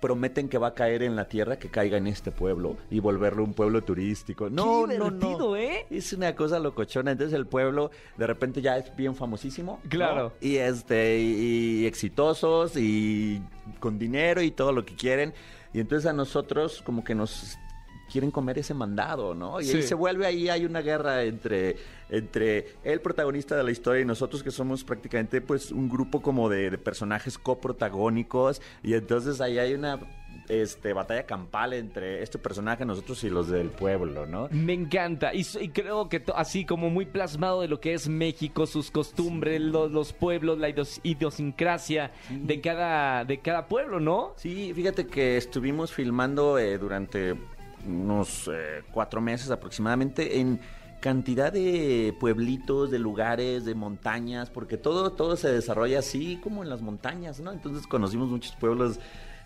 prometen 0.02 0.48
que 0.48 0.58
va 0.58 0.66
a 0.68 0.74
caer 0.74 1.04
en 1.04 1.16
la 1.16 1.28
tierra, 1.28 1.58
que 1.58 1.70
caiga 1.70 1.96
en 1.96 2.08
este 2.08 2.32
pueblo 2.32 2.76
y 2.90 2.98
volverlo 2.98 3.44
un 3.44 3.54
pueblo 3.54 3.82
turístico. 3.82 4.50
No, 4.50 4.84
Qué 4.86 4.98
no, 4.98 5.10
divertido, 5.10 5.50
no. 5.50 5.56
¿eh? 5.56 5.86
Es 5.88 6.12
una 6.12 6.34
cosa 6.34 6.58
locochona. 6.58 7.12
Entonces 7.12 7.34
el 7.34 7.46
pueblo 7.46 7.92
de 8.18 8.26
repente 8.26 8.60
ya 8.60 8.76
es 8.76 8.94
bien 8.96 9.14
famosísimo. 9.14 9.80
¿no? 9.82 9.88
Claro. 9.88 10.32
Y 10.40 10.56
este, 10.56 11.20
y, 11.20 11.82
y 11.82 11.86
exitosos 11.86 12.76
y 12.76 13.40
con 13.78 13.98
dinero 13.98 14.42
y 14.42 14.50
todo 14.50 14.72
lo 14.72 14.84
que 14.84 14.96
quieren. 14.96 15.32
Y 15.72 15.80
entonces 15.80 16.10
a 16.10 16.12
nosotros 16.12 16.82
como 16.84 17.04
que 17.04 17.14
nos 17.14 17.56
quieren 18.12 18.30
comer 18.30 18.58
ese 18.58 18.74
mandado, 18.74 19.34
¿no? 19.34 19.60
Y 19.60 19.64
Sí. 19.64 19.76
ahí 19.78 19.82
se 19.82 19.94
vuelve 19.94 20.26
ahí, 20.26 20.48
hay 20.50 20.66
una 20.66 20.82
guerra 20.82 21.22
entre, 21.24 21.76
entre 22.10 22.74
el 22.84 23.00
protagonista 23.00 23.56
de 23.56 23.62
la 23.64 23.70
historia 23.70 24.02
y 24.02 24.04
nosotros 24.04 24.42
que 24.42 24.50
somos 24.50 24.84
prácticamente 24.84 25.40
pues 25.40 25.72
un 25.72 25.88
grupo 25.88 26.20
como 26.20 26.48
de, 26.50 26.70
de 26.70 26.78
personajes 26.78 27.38
coprotagónicos 27.38 28.60
y 28.82 28.94
entonces 28.94 29.40
ahí 29.40 29.58
hay 29.58 29.74
una 29.74 29.98
este, 30.48 30.92
batalla 30.92 31.24
campal 31.24 31.72
entre 31.72 32.22
este 32.22 32.38
personaje, 32.38 32.84
nosotros 32.84 33.22
y 33.24 33.30
los 33.30 33.48
del 33.48 33.68
pueblo, 33.70 34.26
¿no? 34.26 34.48
Me 34.50 34.72
encanta. 34.72 35.32
Y, 35.34 35.44
creo 35.68 36.08
que 36.08 36.22
así 36.34 36.64
como 36.64 36.90
muy 36.90 37.06
plasmado 37.06 37.60
de 37.60 37.68
lo 37.68 37.80
que 37.80 37.94
es 37.94 38.08
México, 38.08 38.66
sus 38.66 38.90
costumbres, 38.90 39.60
los, 39.60 39.90
los 39.92 40.12
pueblos, 40.12 40.58
la 40.58 40.68
idios- 40.68 41.00
idiosincrasia 41.02 42.12
de 42.30 42.60
cada, 42.60 43.24
de 43.24 43.40
cada 43.40 43.68
pueblo, 43.68 44.00
¿no? 44.00 44.32
Sí, 44.36 44.72
fíjate 44.74 45.06
que 45.06 45.36
estuvimos 45.36 45.92
filmando 45.92 46.58
eh, 46.58 46.76
durante 46.78 47.36
unos 47.86 48.48
eh, 48.52 48.82
cuatro 48.90 49.20
meses 49.20 49.50
aproximadamente 49.50 50.40
en 50.40 50.60
cantidad 51.00 51.52
de 51.52 52.14
pueblitos, 52.20 52.90
de 52.90 52.98
lugares, 52.98 53.64
de 53.64 53.74
montañas, 53.74 54.50
porque 54.50 54.76
todo, 54.76 55.12
todo 55.12 55.36
se 55.36 55.52
desarrolla 55.52 55.98
así 55.98 56.38
como 56.42 56.62
en 56.62 56.70
las 56.70 56.80
montañas, 56.80 57.40
¿no? 57.40 57.50
Entonces 57.50 57.86
conocimos 57.88 58.28
muchos 58.28 58.54
pueblos 58.54 59.00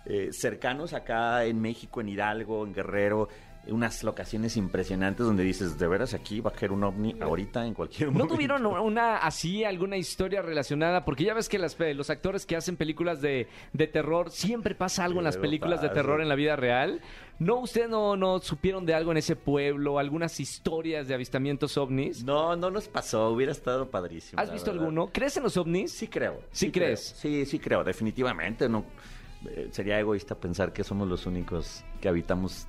eh, 0.04 0.28
cercanos 0.32 0.92
acá 0.92 1.44
en 1.46 1.60
México, 1.60 2.00
en 2.00 2.10
Hidalgo, 2.10 2.64
en 2.64 2.74
Guerrero, 2.74 3.28
unas 3.68 4.02
locaciones 4.04 4.56
impresionantes 4.56 5.26
donde 5.26 5.42
dices, 5.42 5.78
de 5.78 5.86
veras 5.88 6.14
aquí 6.14 6.40
va 6.40 6.50
a 6.50 6.52
caer 6.52 6.72
un 6.72 6.84
ovni 6.84 7.16
ahorita, 7.20 7.66
en 7.66 7.74
cualquier 7.74 8.08
¿No 8.08 8.12
momento. 8.12 8.34
tuvieron 8.34 8.66
una 8.66 9.16
así, 9.18 9.64
alguna 9.64 9.96
historia 9.96 10.42
relacionada? 10.42 11.04
Porque 11.04 11.24
ya 11.24 11.34
ves 11.34 11.48
que 11.48 11.58
las, 11.58 11.74
pe- 11.74 11.94
los 11.94 12.10
actores 12.10 12.46
que 12.46 12.56
hacen 12.56 12.76
películas 12.76 13.20
de, 13.20 13.48
de 13.72 13.86
terror, 13.86 14.30
siempre 14.30 14.74
pasa 14.74 15.04
algo 15.04 15.18
en 15.20 15.24
las 15.24 15.36
películas 15.36 15.82
de 15.82 15.88
terror 15.88 16.20
en 16.20 16.28
la 16.28 16.34
vida 16.34 16.56
real. 16.56 17.00
¿No, 17.38 17.56
ustedes 17.56 17.90
no, 17.90 18.16
no 18.16 18.38
supieron 18.38 18.86
de 18.86 18.94
algo 18.94 19.10
en 19.10 19.18
ese 19.18 19.36
pueblo? 19.36 19.98
¿Algunas 19.98 20.40
historias 20.40 21.06
de 21.06 21.14
avistamientos 21.14 21.76
ovnis? 21.76 22.24
No, 22.24 22.56
no 22.56 22.70
nos 22.70 22.88
pasó, 22.88 23.28
hubiera 23.30 23.52
estado 23.52 23.90
padrísimo. 23.90 24.40
¿Has 24.40 24.50
visto 24.50 24.70
verdad. 24.70 24.84
alguno? 24.86 25.10
¿Crees 25.12 25.36
en 25.36 25.42
los 25.42 25.56
ovnis? 25.56 25.92
Sí 25.92 26.08
creo. 26.08 26.40
¿Sí 26.50 26.70
crees? 26.70 27.00
Sí, 27.18 27.44
sí 27.44 27.58
creo, 27.58 27.84
definitivamente. 27.84 28.68
No, 28.70 28.84
eh, 29.50 29.68
sería 29.70 30.00
egoísta 30.00 30.34
pensar 30.34 30.72
que 30.72 30.82
somos 30.82 31.06
los 31.08 31.26
únicos 31.26 31.84
que 32.00 32.08
habitamos 32.08 32.66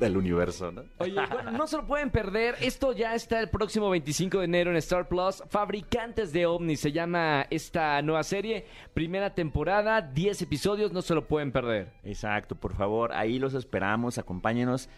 del 0.00 0.16
universo, 0.16 0.72
¿no? 0.72 0.84
Oye, 0.98 1.14
bueno, 1.30 1.52
no 1.52 1.66
se 1.66 1.76
lo 1.76 1.86
pueden 1.86 2.10
perder. 2.10 2.56
Esto 2.60 2.92
ya 2.92 3.14
está 3.14 3.38
el 3.38 3.50
próximo 3.50 3.90
25 3.90 4.38
de 4.38 4.44
enero 4.46 4.70
en 4.70 4.76
Star 4.78 5.06
Plus. 5.06 5.44
Fabricantes 5.48 6.32
de 6.32 6.46
ovnis 6.46 6.80
se 6.80 6.90
llama 6.90 7.46
esta 7.50 8.00
nueva 8.02 8.22
serie. 8.24 8.64
Primera 8.94 9.34
temporada, 9.34 10.00
10 10.00 10.42
episodios, 10.42 10.92
no 10.92 11.02
se 11.02 11.14
lo 11.14 11.28
pueden 11.28 11.52
perder. 11.52 11.92
Exacto, 12.02 12.56
por 12.56 12.74
favor, 12.74 13.12
ahí 13.12 13.38
los 13.38 13.54
esperamos, 13.54 14.18
acompáñenos. 14.18 14.88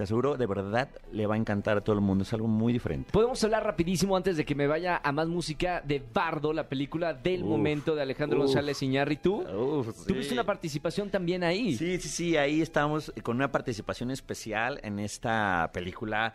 Te 0.00 0.04
aseguro, 0.04 0.38
de 0.38 0.46
verdad, 0.46 0.88
le 1.12 1.26
va 1.26 1.34
a 1.34 1.36
encantar 1.36 1.76
a 1.76 1.80
todo 1.82 1.94
el 1.94 2.00
mundo. 2.00 2.24
Es 2.24 2.32
algo 2.32 2.48
muy 2.48 2.72
diferente. 2.72 3.12
Podemos 3.12 3.44
hablar 3.44 3.64
rapidísimo 3.64 4.16
antes 4.16 4.34
de 4.38 4.46
que 4.46 4.54
me 4.54 4.66
vaya 4.66 4.98
a 5.04 5.12
más 5.12 5.28
música 5.28 5.82
de 5.84 6.02
Bardo, 6.14 6.54
la 6.54 6.70
película 6.70 7.12
del 7.12 7.42
Uf, 7.42 7.50
momento 7.50 7.94
de 7.94 8.00
Alejandro 8.00 8.38
uf. 8.38 8.46
González 8.46 8.82
Iñárritu. 8.82 9.42
Uf, 9.42 9.94
sí. 9.94 10.06
Tuviste 10.06 10.32
una 10.32 10.44
participación 10.44 11.10
también 11.10 11.44
ahí. 11.44 11.76
Sí, 11.76 11.98
sí, 12.00 12.08
sí, 12.08 12.36
ahí 12.38 12.62
estamos 12.62 13.12
con 13.22 13.36
una 13.36 13.52
participación 13.52 14.10
especial 14.10 14.80
en 14.82 15.00
esta 15.00 15.68
película 15.74 16.32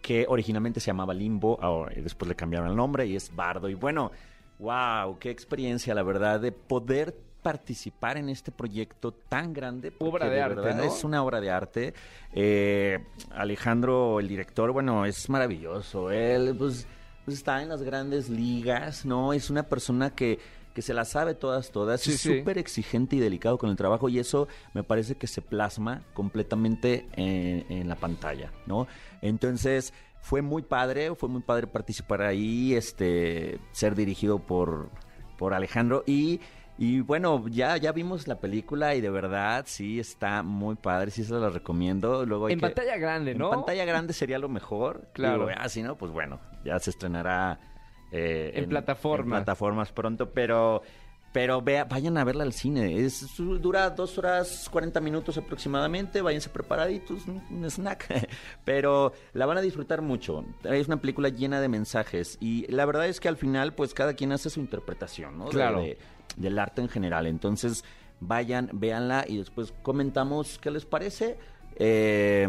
que 0.00 0.24
originalmente 0.28 0.78
se 0.78 0.86
llamaba 0.86 1.12
Limbo, 1.12 1.58
ahora 1.60 1.92
después 2.00 2.28
le 2.28 2.36
cambiaron 2.36 2.70
el 2.70 2.76
nombre 2.76 3.04
y 3.04 3.16
es 3.16 3.34
Bardo. 3.34 3.68
Y 3.68 3.74
bueno, 3.74 4.12
wow, 4.60 5.18
qué 5.18 5.30
experiencia, 5.30 5.92
la 5.92 6.04
verdad, 6.04 6.38
de 6.38 6.52
poder 6.52 7.16
participar 7.48 8.18
en 8.18 8.28
este 8.28 8.52
proyecto 8.52 9.10
tan 9.10 9.54
grande. 9.54 9.94
Obra 10.00 10.28
de 10.28 10.42
arte. 10.42 10.86
Es 10.86 11.02
una 11.02 11.22
obra 11.22 11.40
de 11.40 11.50
arte. 11.50 11.94
Eh, 12.34 12.98
Alejandro, 13.30 14.20
el 14.20 14.28
director, 14.28 14.70
bueno, 14.70 15.06
es 15.06 15.30
maravilloso. 15.30 16.10
Él, 16.10 16.54
pues, 16.58 16.86
pues, 17.24 17.38
está 17.38 17.62
en 17.62 17.70
las 17.70 17.80
grandes 17.82 18.28
ligas, 18.28 19.06
¿no? 19.06 19.32
Es 19.32 19.48
una 19.48 19.62
persona 19.62 20.14
que, 20.14 20.38
que 20.74 20.82
se 20.82 20.92
la 20.92 21.06
sabe 21.06 21.32
todas, 21.32 21.70
todas. 21.70 22.02
Sí, 22.02 22.10
es 22.10 22.20
sí. 22.20 22.38
súper 22.40 22.58
exigente 22.58 23.16
y 23.16 23.18
delicado 23.18 23.56
con 23.56 23.70
el 23.70 23.76
trabajo 23.76 24.10
y 24.10 24.18
eso 24.18 24.46
me 24.74 24.82
parece 24.82 25.14
que 25.14 25.26
se 25.26 25.40
plasma 25.40 26.02
completamente 26.12 27.06
en, 27.16 27.64
en 27.72 27.88
la 27.88 27.96
pantalla, 27.96 28.52
¿no? 28.66 28.86
Entonces 29.22 29.94
fue 30.20 30.42
muy 30.42 30.60
padre, 30.60 31.14
fue 31.14 31.30
muy 31.30 31.40
padre 31.40 31.66
participar 31.66 32.20
ahí, 32.20 32.74
este, 32.74 33.58
ser 33.72 33.94
dirigido 33.94 34.38
por, 34.38 34.90
por 35.38 35.54
Alejandro 35.54 36.04
y, 36.06 36.40
y 36.78 37.00
bueno, 37.00 37.44
ya, 37.48 37.76
ya 37.76 37.92
vimos 37.92 38.28
la 38.28 38.38
película 38.38 38.94
y 38.94 39.00
de 39.00 39.10
verdad 39.10 39.64
sí 39.66 39.98
está 39.98 40.42
muy 40.42 40.76
padre, 40.76 41.10
sí 41.10 41.24
se 41.24 41.34
la 41.34 41.50
recomiendo. 41.50 42.24
Luego 42.24 42.46
hay 42.46 42.52
En 42.54 42.60
que- 42.60 42.66
pantalla 42.66 42.96
grande, 42.96 43.34
¿no? 43.34 43.46
En 43.52 43.56
pantalla 43.56 43.84
grande 43.84 44.12
sería 44.12 44.38
lo 44.38 44.48
mejor. 44.48 45.08
Claro. 45.12 45.46
Digo, 45.46 45.58
ah, 45.60 45.68
si 45.68 45.82
no, 45.82 45.96
pues 45.96 46.12
bueno, 46.12 46.38
ya 46.64 46.78
se 46.78 46.90
estrenará 46.90 47.58
eh, 48.12 48.52
En 48.54 48.68
plataformas. 48.68 49.38
en 49.38 49.44
plataformas 49.44 49.92
pronto, 49.92 50.30
pero 50.30 50.82
pero 51.30 51.60
vea, 51.60 51.84
vayan 51.84 52.16
a 52.16 52.24
verla 52.24 52.42
al 52.44 52.54
cine. 52.54 53.04
Es, 53.04 53.36
dura 53.36 53.90
dos 53.90 54.16
horas 54.16 54.66
40 54.72 54.98
minutos 55.02 55.36
aproximadamente. 55.36 56.22
Váyanse 56.22 56.48
preparaditos, 56.48 57.26
un, 57.26 57.64
snack. 57.70 58.28
Pero 58.64 59.12
la 59.34 59.44
van 59.44 59.58
a 59.58 59.60
disfrutar 59.60 60.00
mucho. 60.00 60.42
Es 60.64 60.86
una 60.86 60.96
película 61.02 61.28
llena 61.28 61.60
de 61.60 61.68
mensajes. 61.68 62.38
Y 62.40 62.66
la 62.72 62.86
verdad 62.86 63.06
es 63.08 63.20
que 63.20 63.28
al 63.28 63.36
final, 63.36 63.74
pues 63.74 63.92
cada 63.92 64.14
quien 64.14 64.32
hace 64.32 64.48
su 64.48 64.58
interpretación, 64.58 65.36
¿no? 65.38 65.44
De- 65.44 65.50
Claro. 65.50 65.82
de- 65.82 65.98
del 66.38 66.58
arte 66.58 66.80
en 66.80 66.88
general. 66.88 67.26
Entonces, 67.26 67.84
vayan, 68.20 68.70
véanla 68.72 69.24
y 69.28 69.36
después 69.38 69.72
comentamos 69.82 70.58
qué 70.58 70.70
les 70.70 70.84
parece. 70.84 71.36
Eh, 71.76 72.48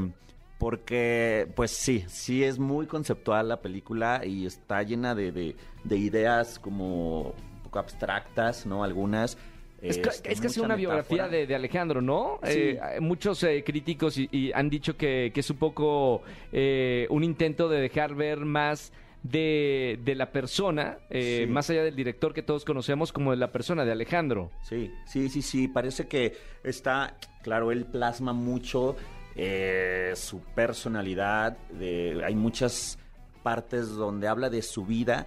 porque, 0.58 1.48
pues 1.56 1.72
sí, 1.72 2.04
sí 2.08 2.44
es 2.44 2.60
muy 2.60 2.86
conceptual 2.86 3.48
la 3.48 3.62
película 3.62 4.22
y 4.26 4.46
está 4.46 4.84
llena 4.84 5.16
de, 5.16 5.32
de- 5.32 5.56
de 5.86 5.98
ideas 5.98 6.60
como 6.60 7.30
un 7.30 7.64
poco 7.64 7.80
abstractas, 7.80 8.66
¿no? 8.66 8.84
Algunas. 8.84 9.38
Es, 9.82 9.98
ca- 10.00 10.10
este, 10.10 10.34
es 10.34 10.42
casi 10.42 10.60
una 10.60 10.76
biografía 10.76 11.30
de, 11.30 11.48
de 11.48 11.56
Alejandro, 11.56 12.02
¿no? 12.02 12.40
Sí. 12.44 12.50
Eh, 12.60 12.98
muchos 13.00 13.42
eh, 13.44 13.64
críticos 13.66 14.18
y, 14.18 14.28
y 14.34 14.52
han 14.52 14.70
dicho 14.70 14.98
que, 14.98 15.32
que 15.34 15.40
es 15.40 15.50
un 15.50 15.56
poco 15.56 16.24
eh, 16.52 17.08
un 17.10 17.24
intento 17.24 17.70
de 17.70 17.80
dejar 17.80 18.14
ver 18.14 18.40
más 18.40 18.92
de, 19.24 20.00
de 20.04 20.16
la 20.16 20.32
persona, 20.32 20.98
eh, 21.10 21.44
Sí. 21.46 21.52
más 21.52 21.70
allá 21.70 21.84
del 21.84 21.96
director 21.96 22.34
que 22.34 22.42
todos 22.42 22.64
conocemos, 22.66 23.12
como 23.12 23.32
de 23.32 23.38
la 23.38 23.52
persona 23.52 23.84
de 23.86 23.92
Alejandro. 23.92 24.52
Sí, 24.64 24.92
sí, 25.06 25.30
sí, 25.30 25.42
sí. 25.42 25.68
Parece 25.68 26.08
que 26.08 26.38
está, 26.64 27.18
claro, 27.44 27.72
él 27.72 27.86
plasma 27.86 28.34
mucho 28.34 28.96
eh, 29.36 30.14
su 30.16 30.42
personalidad. 30.56 31.58
de- 31.72 32.22
hay 32.26 32.36
muchas 32.36 32.98
partes 33.44 33.90
donde 33.90 34.28
habla 34.28 34.50
de 34.50 34.62
su 34.62 34.86
vida 34.86 35.26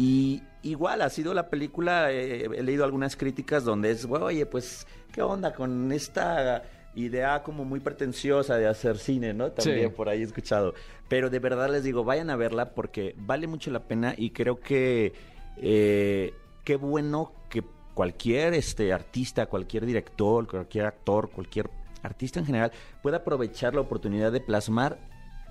Y 0.00 0.42
igual 0.62 1.02
ha 1.02 1.10
sido 1.10 1.34
la 1.34 1.48
película, 1.50 2.12
eh, 2.12 2.44
he 2.44 2.62
leído 2.62 2.84
algunas 2.84 3.16
críticas 3.16 3.64
donde 3.64 3.90
es, 3.90 4.04
oye, 4.04 4.46
pues, 4.46 4.86
¿qué 5.12 5.22
onda 5.22 5.52
con 5.52 5.90
esta 5.90 6.62
idea 7.04 7.42
como 7.42 7.64
muy 7.64 7.80
pretenciosa 7.80 8.56
de 8.56 8.66
hacer 8.66 8.98
cine, 8.98 9.32
¿no? 9.34 9.52
También 9.52 9.88
Sí. 9.90 9.94
por 9.96 10.08
ahí 10.08 10.20
he 10.20 10.24
escuchado. 10.24 10.74
Pero 11.08 11.30
de 11.30 11.38
verdad 11.38 11.70
les 11.70 11.84
digo, 11.84 12.04
vayan 12.04 12.30
a 12.30 12.36
verla 12.36 12.70
porque 12.74 13.14
vale 13.18 13.46
mucho 13.46 13.70
la 13.70 13.80
pena 13.80 14.14
y 14.16 14.30
creo 14.30 14.60
que 14.60 15.12
eh, 15.56 16.34
qué 16.64 16.76
bueno 16.76 17.32
que 17.48 17.62
cualquier 17.94 18.54
este 18.54 18.92
artista, 18.92 19.46
cualquier 19.46 19.86
director, 19.86 20.46
cualquier 20.46 20.86
actor, 20.86 21.30
cualquier 21.30 21.68
artista 22.02 22.38
en 22.40 22.46
general 22.46 22.72
pueda 23.02 23.18
aprovechar 23.18 23.74
la 23.74 23.80
oportunidad 23.80 24.30
de 24.30 24.40
plasmar 24.40 24.98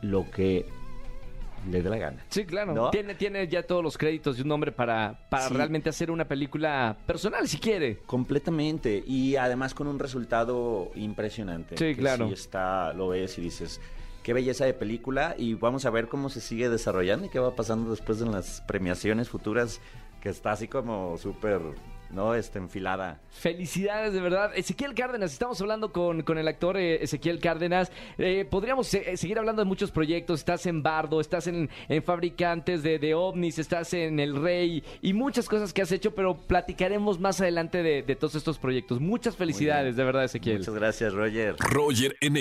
lo 0.01 0.30
que 0.32 0.66
le 1.70 1.82
dé 1.82 1.90
la 1.90 1.98
gana. 1.98 2.24
Sí, 2.30 2.46
claro. 2.46 2.74
¿No? 2.74 2.90
Tiene, 2.92 3.16
tiene 3.16 3.48
ya 3.48 3.64
todos 3.64 3.84
los 3.84 3.98
créditos 3.98 4.38
de 4.38 4.44
un 4.44 4.52
hombre 4.52 4.72
para, 4.72 5.28
para 5.30 5.48
Sí. 5.50 5.54
realmente 5.54 5.90
hacer 5.90 6.12
una 6.12 6.26
película 6.26 6.98
personal, 7.06 7.48
si 7.48 7.58
quiere. 7.58 7.98
Completamente. 8.06 9.04
Y 9.06 9.36
además 9.36 9.74
con 9.74 9.88
un 9.88 10.00
resultado 10.00 10.92
impresionante. 10.96 11.78
Sí, 11.78 11.96
claro. 11.96 12.28
Sí 12.28 12.34
está, 12.34 12.94
lo 12.94 13.10
ves 13.10 13.38
y 13.38 13.42
dices, 13.42 13.82
qué 14.24 14.34
belleza 14.34 14.66
de 14.66 14.74
película. 14.74 15.36
Y 15.38 15.56
vamos 15.56 15.86
a 15.86 15.90
ver 15.90 16.08
cómo 16.08 16.30
se 16.30 16.42
sigue 16.42 16.70
desarrollando 16.70 17.26
y 17.26 17.30
qué 17.30 17.40
va 17.40 17.56
pasando 17.56 17.92
después 17.92 18.22
en 18.22 18.32
las 18.32 18.62
premiaciones 18.62 19.30
futuras, 19.30 19.82
que 20.22 20.30
está 20.30 20.52
así 20.52 20.68
como 20.68 21.18
súper, 21.18 21.60
¿no? 22.12 22.34
Este, 22.36 22.60
enfilada. 22.60 23.20
Felicidades, 23.32 24.14
de 24.14 24.22
verdad. 24.22 24.52
Ezequiel 24.56 24.94
Cárdenas, 24.94 25.32
estamos 25.34 25.60
hablando 25.62 25.92
con, 25.92 26.24
con 26.24 26.38
el 26.38 26.48
actor 26.48 26.78
eh, 26.78 27.04
Ezequiel 27.04 27.40
Cárdenas. 27.40 27.92
Eh, 28.18 28.46
podríamos 28.50 28.88
se- 28.88 29.12
eh, 29.12 29.18
seguir 29.18 29.38
hablando 29.40 29.62
de 29.62 29.68
muchos 29.68 29.92
proyectos. 29.92 30.40
Estás 30.40 30.66
en 30.66 30.82
Bardo, 30.84 31.20
estás 31.22 31.48
en, 31.48 31.70
en 31.90 32.04
Fabricantes 32.04 32.84
de, 32.84 33.00
de 33.00 33.14
OVNIs, 33.14 33.60
estás 33.60 33.94
en 33.94 34.20
El 34.20 34.36
Rey 34.42 34.84
y 35.02 35.14
muchas 35.14 35.48
cosas 35.48 35.74
que 35.74 35.82
has 35.82 35.92
hecho, 35.92 36.16
pero 36.16 36.36
platicaremos 36.38 37.20
más 37.20 37.40
adelante 37.42 37.84
de, 37.84 38.04
de 38.04 38.16
todos 38.16 38.36
estos 38.36 38.58
proyectos. 38.58 39.00
Muchas 39.00 39.36
felicidades, 39.36 39.96
de 39.96 40.04
verdad, 40.04 40.24
Ezequiel. 40.26 40.60
Muchas 40.60 40.76
gracias, 40.76 41.14
Roger. 41.14 41.56
Roger 41.60 42.16
en 42.22 42.38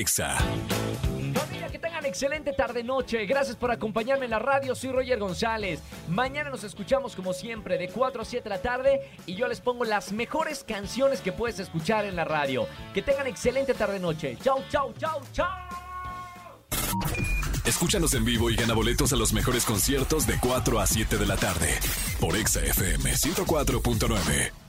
excelente 2.16 2.54
tarde-noche. 2.54 3.26
Gracias 3.26 3.56
por 3.56 3.70
acompañarme 3.70 4.24
en 4.24 4.30
la 4.30 4.38
radio. 4.38 4.74
Soy 4.74 4.90
Roger 4.90 5.18
González. 5.18 5.82
Mañana 6.08 6.48
nos 6.48 6.64
escuchamos 6.64 7.14
como 7.14 7.34
siempre 7.34 7.76
de 7.76 7.90
4 7.90 8.22
a 8.22 8.24
7 8.24 8.42
de 8.42 8.48
la 8.48 8.62
tarde 8.62 9.10
y 9.26 9.34
yo 9.34 9.46
les 9.46 9.60
pongo 9.60 9.84
las 9.84 10.12
mejores 10.12 10.64
canciones 10.64 11.20
que 11.20 11.32
puedes 11.32 11.58
escuchar 11.58 12.06
en 12.06 12.16
la 12.16 12.24
radio. 12.24 12.66
Que 12.94 13.02
tengan 13.02 13.26
excelente 13.26 13.74
tarde-noche. 13.74 14.38
Chau, 14.42 14.64
chau, 14.70 14.94
chau, 14.98 15.20
chau. 15.34 15.46
Escúchanos 17.66 18.14
en 18.14 18.24
vivo 18.24 18.48
y 18.48 18.56
gana 18.56 18.72
boletos 18.72 19.12
a 19.12 19.16
los 19.16 19.34
mejores 19.34 19.66
conciertos 19.66 20.26
de 20.26 20.38
4 20.40 20.80
a 20.80 20.86
7 20.86 21.18
de 21.18 21.26
la 21.26 21.36
tarde 21.36 21.68
por 22.18 22.34
Exa 22.34 22.60
FM 22.60 23.12
104.9. 23.12 24.65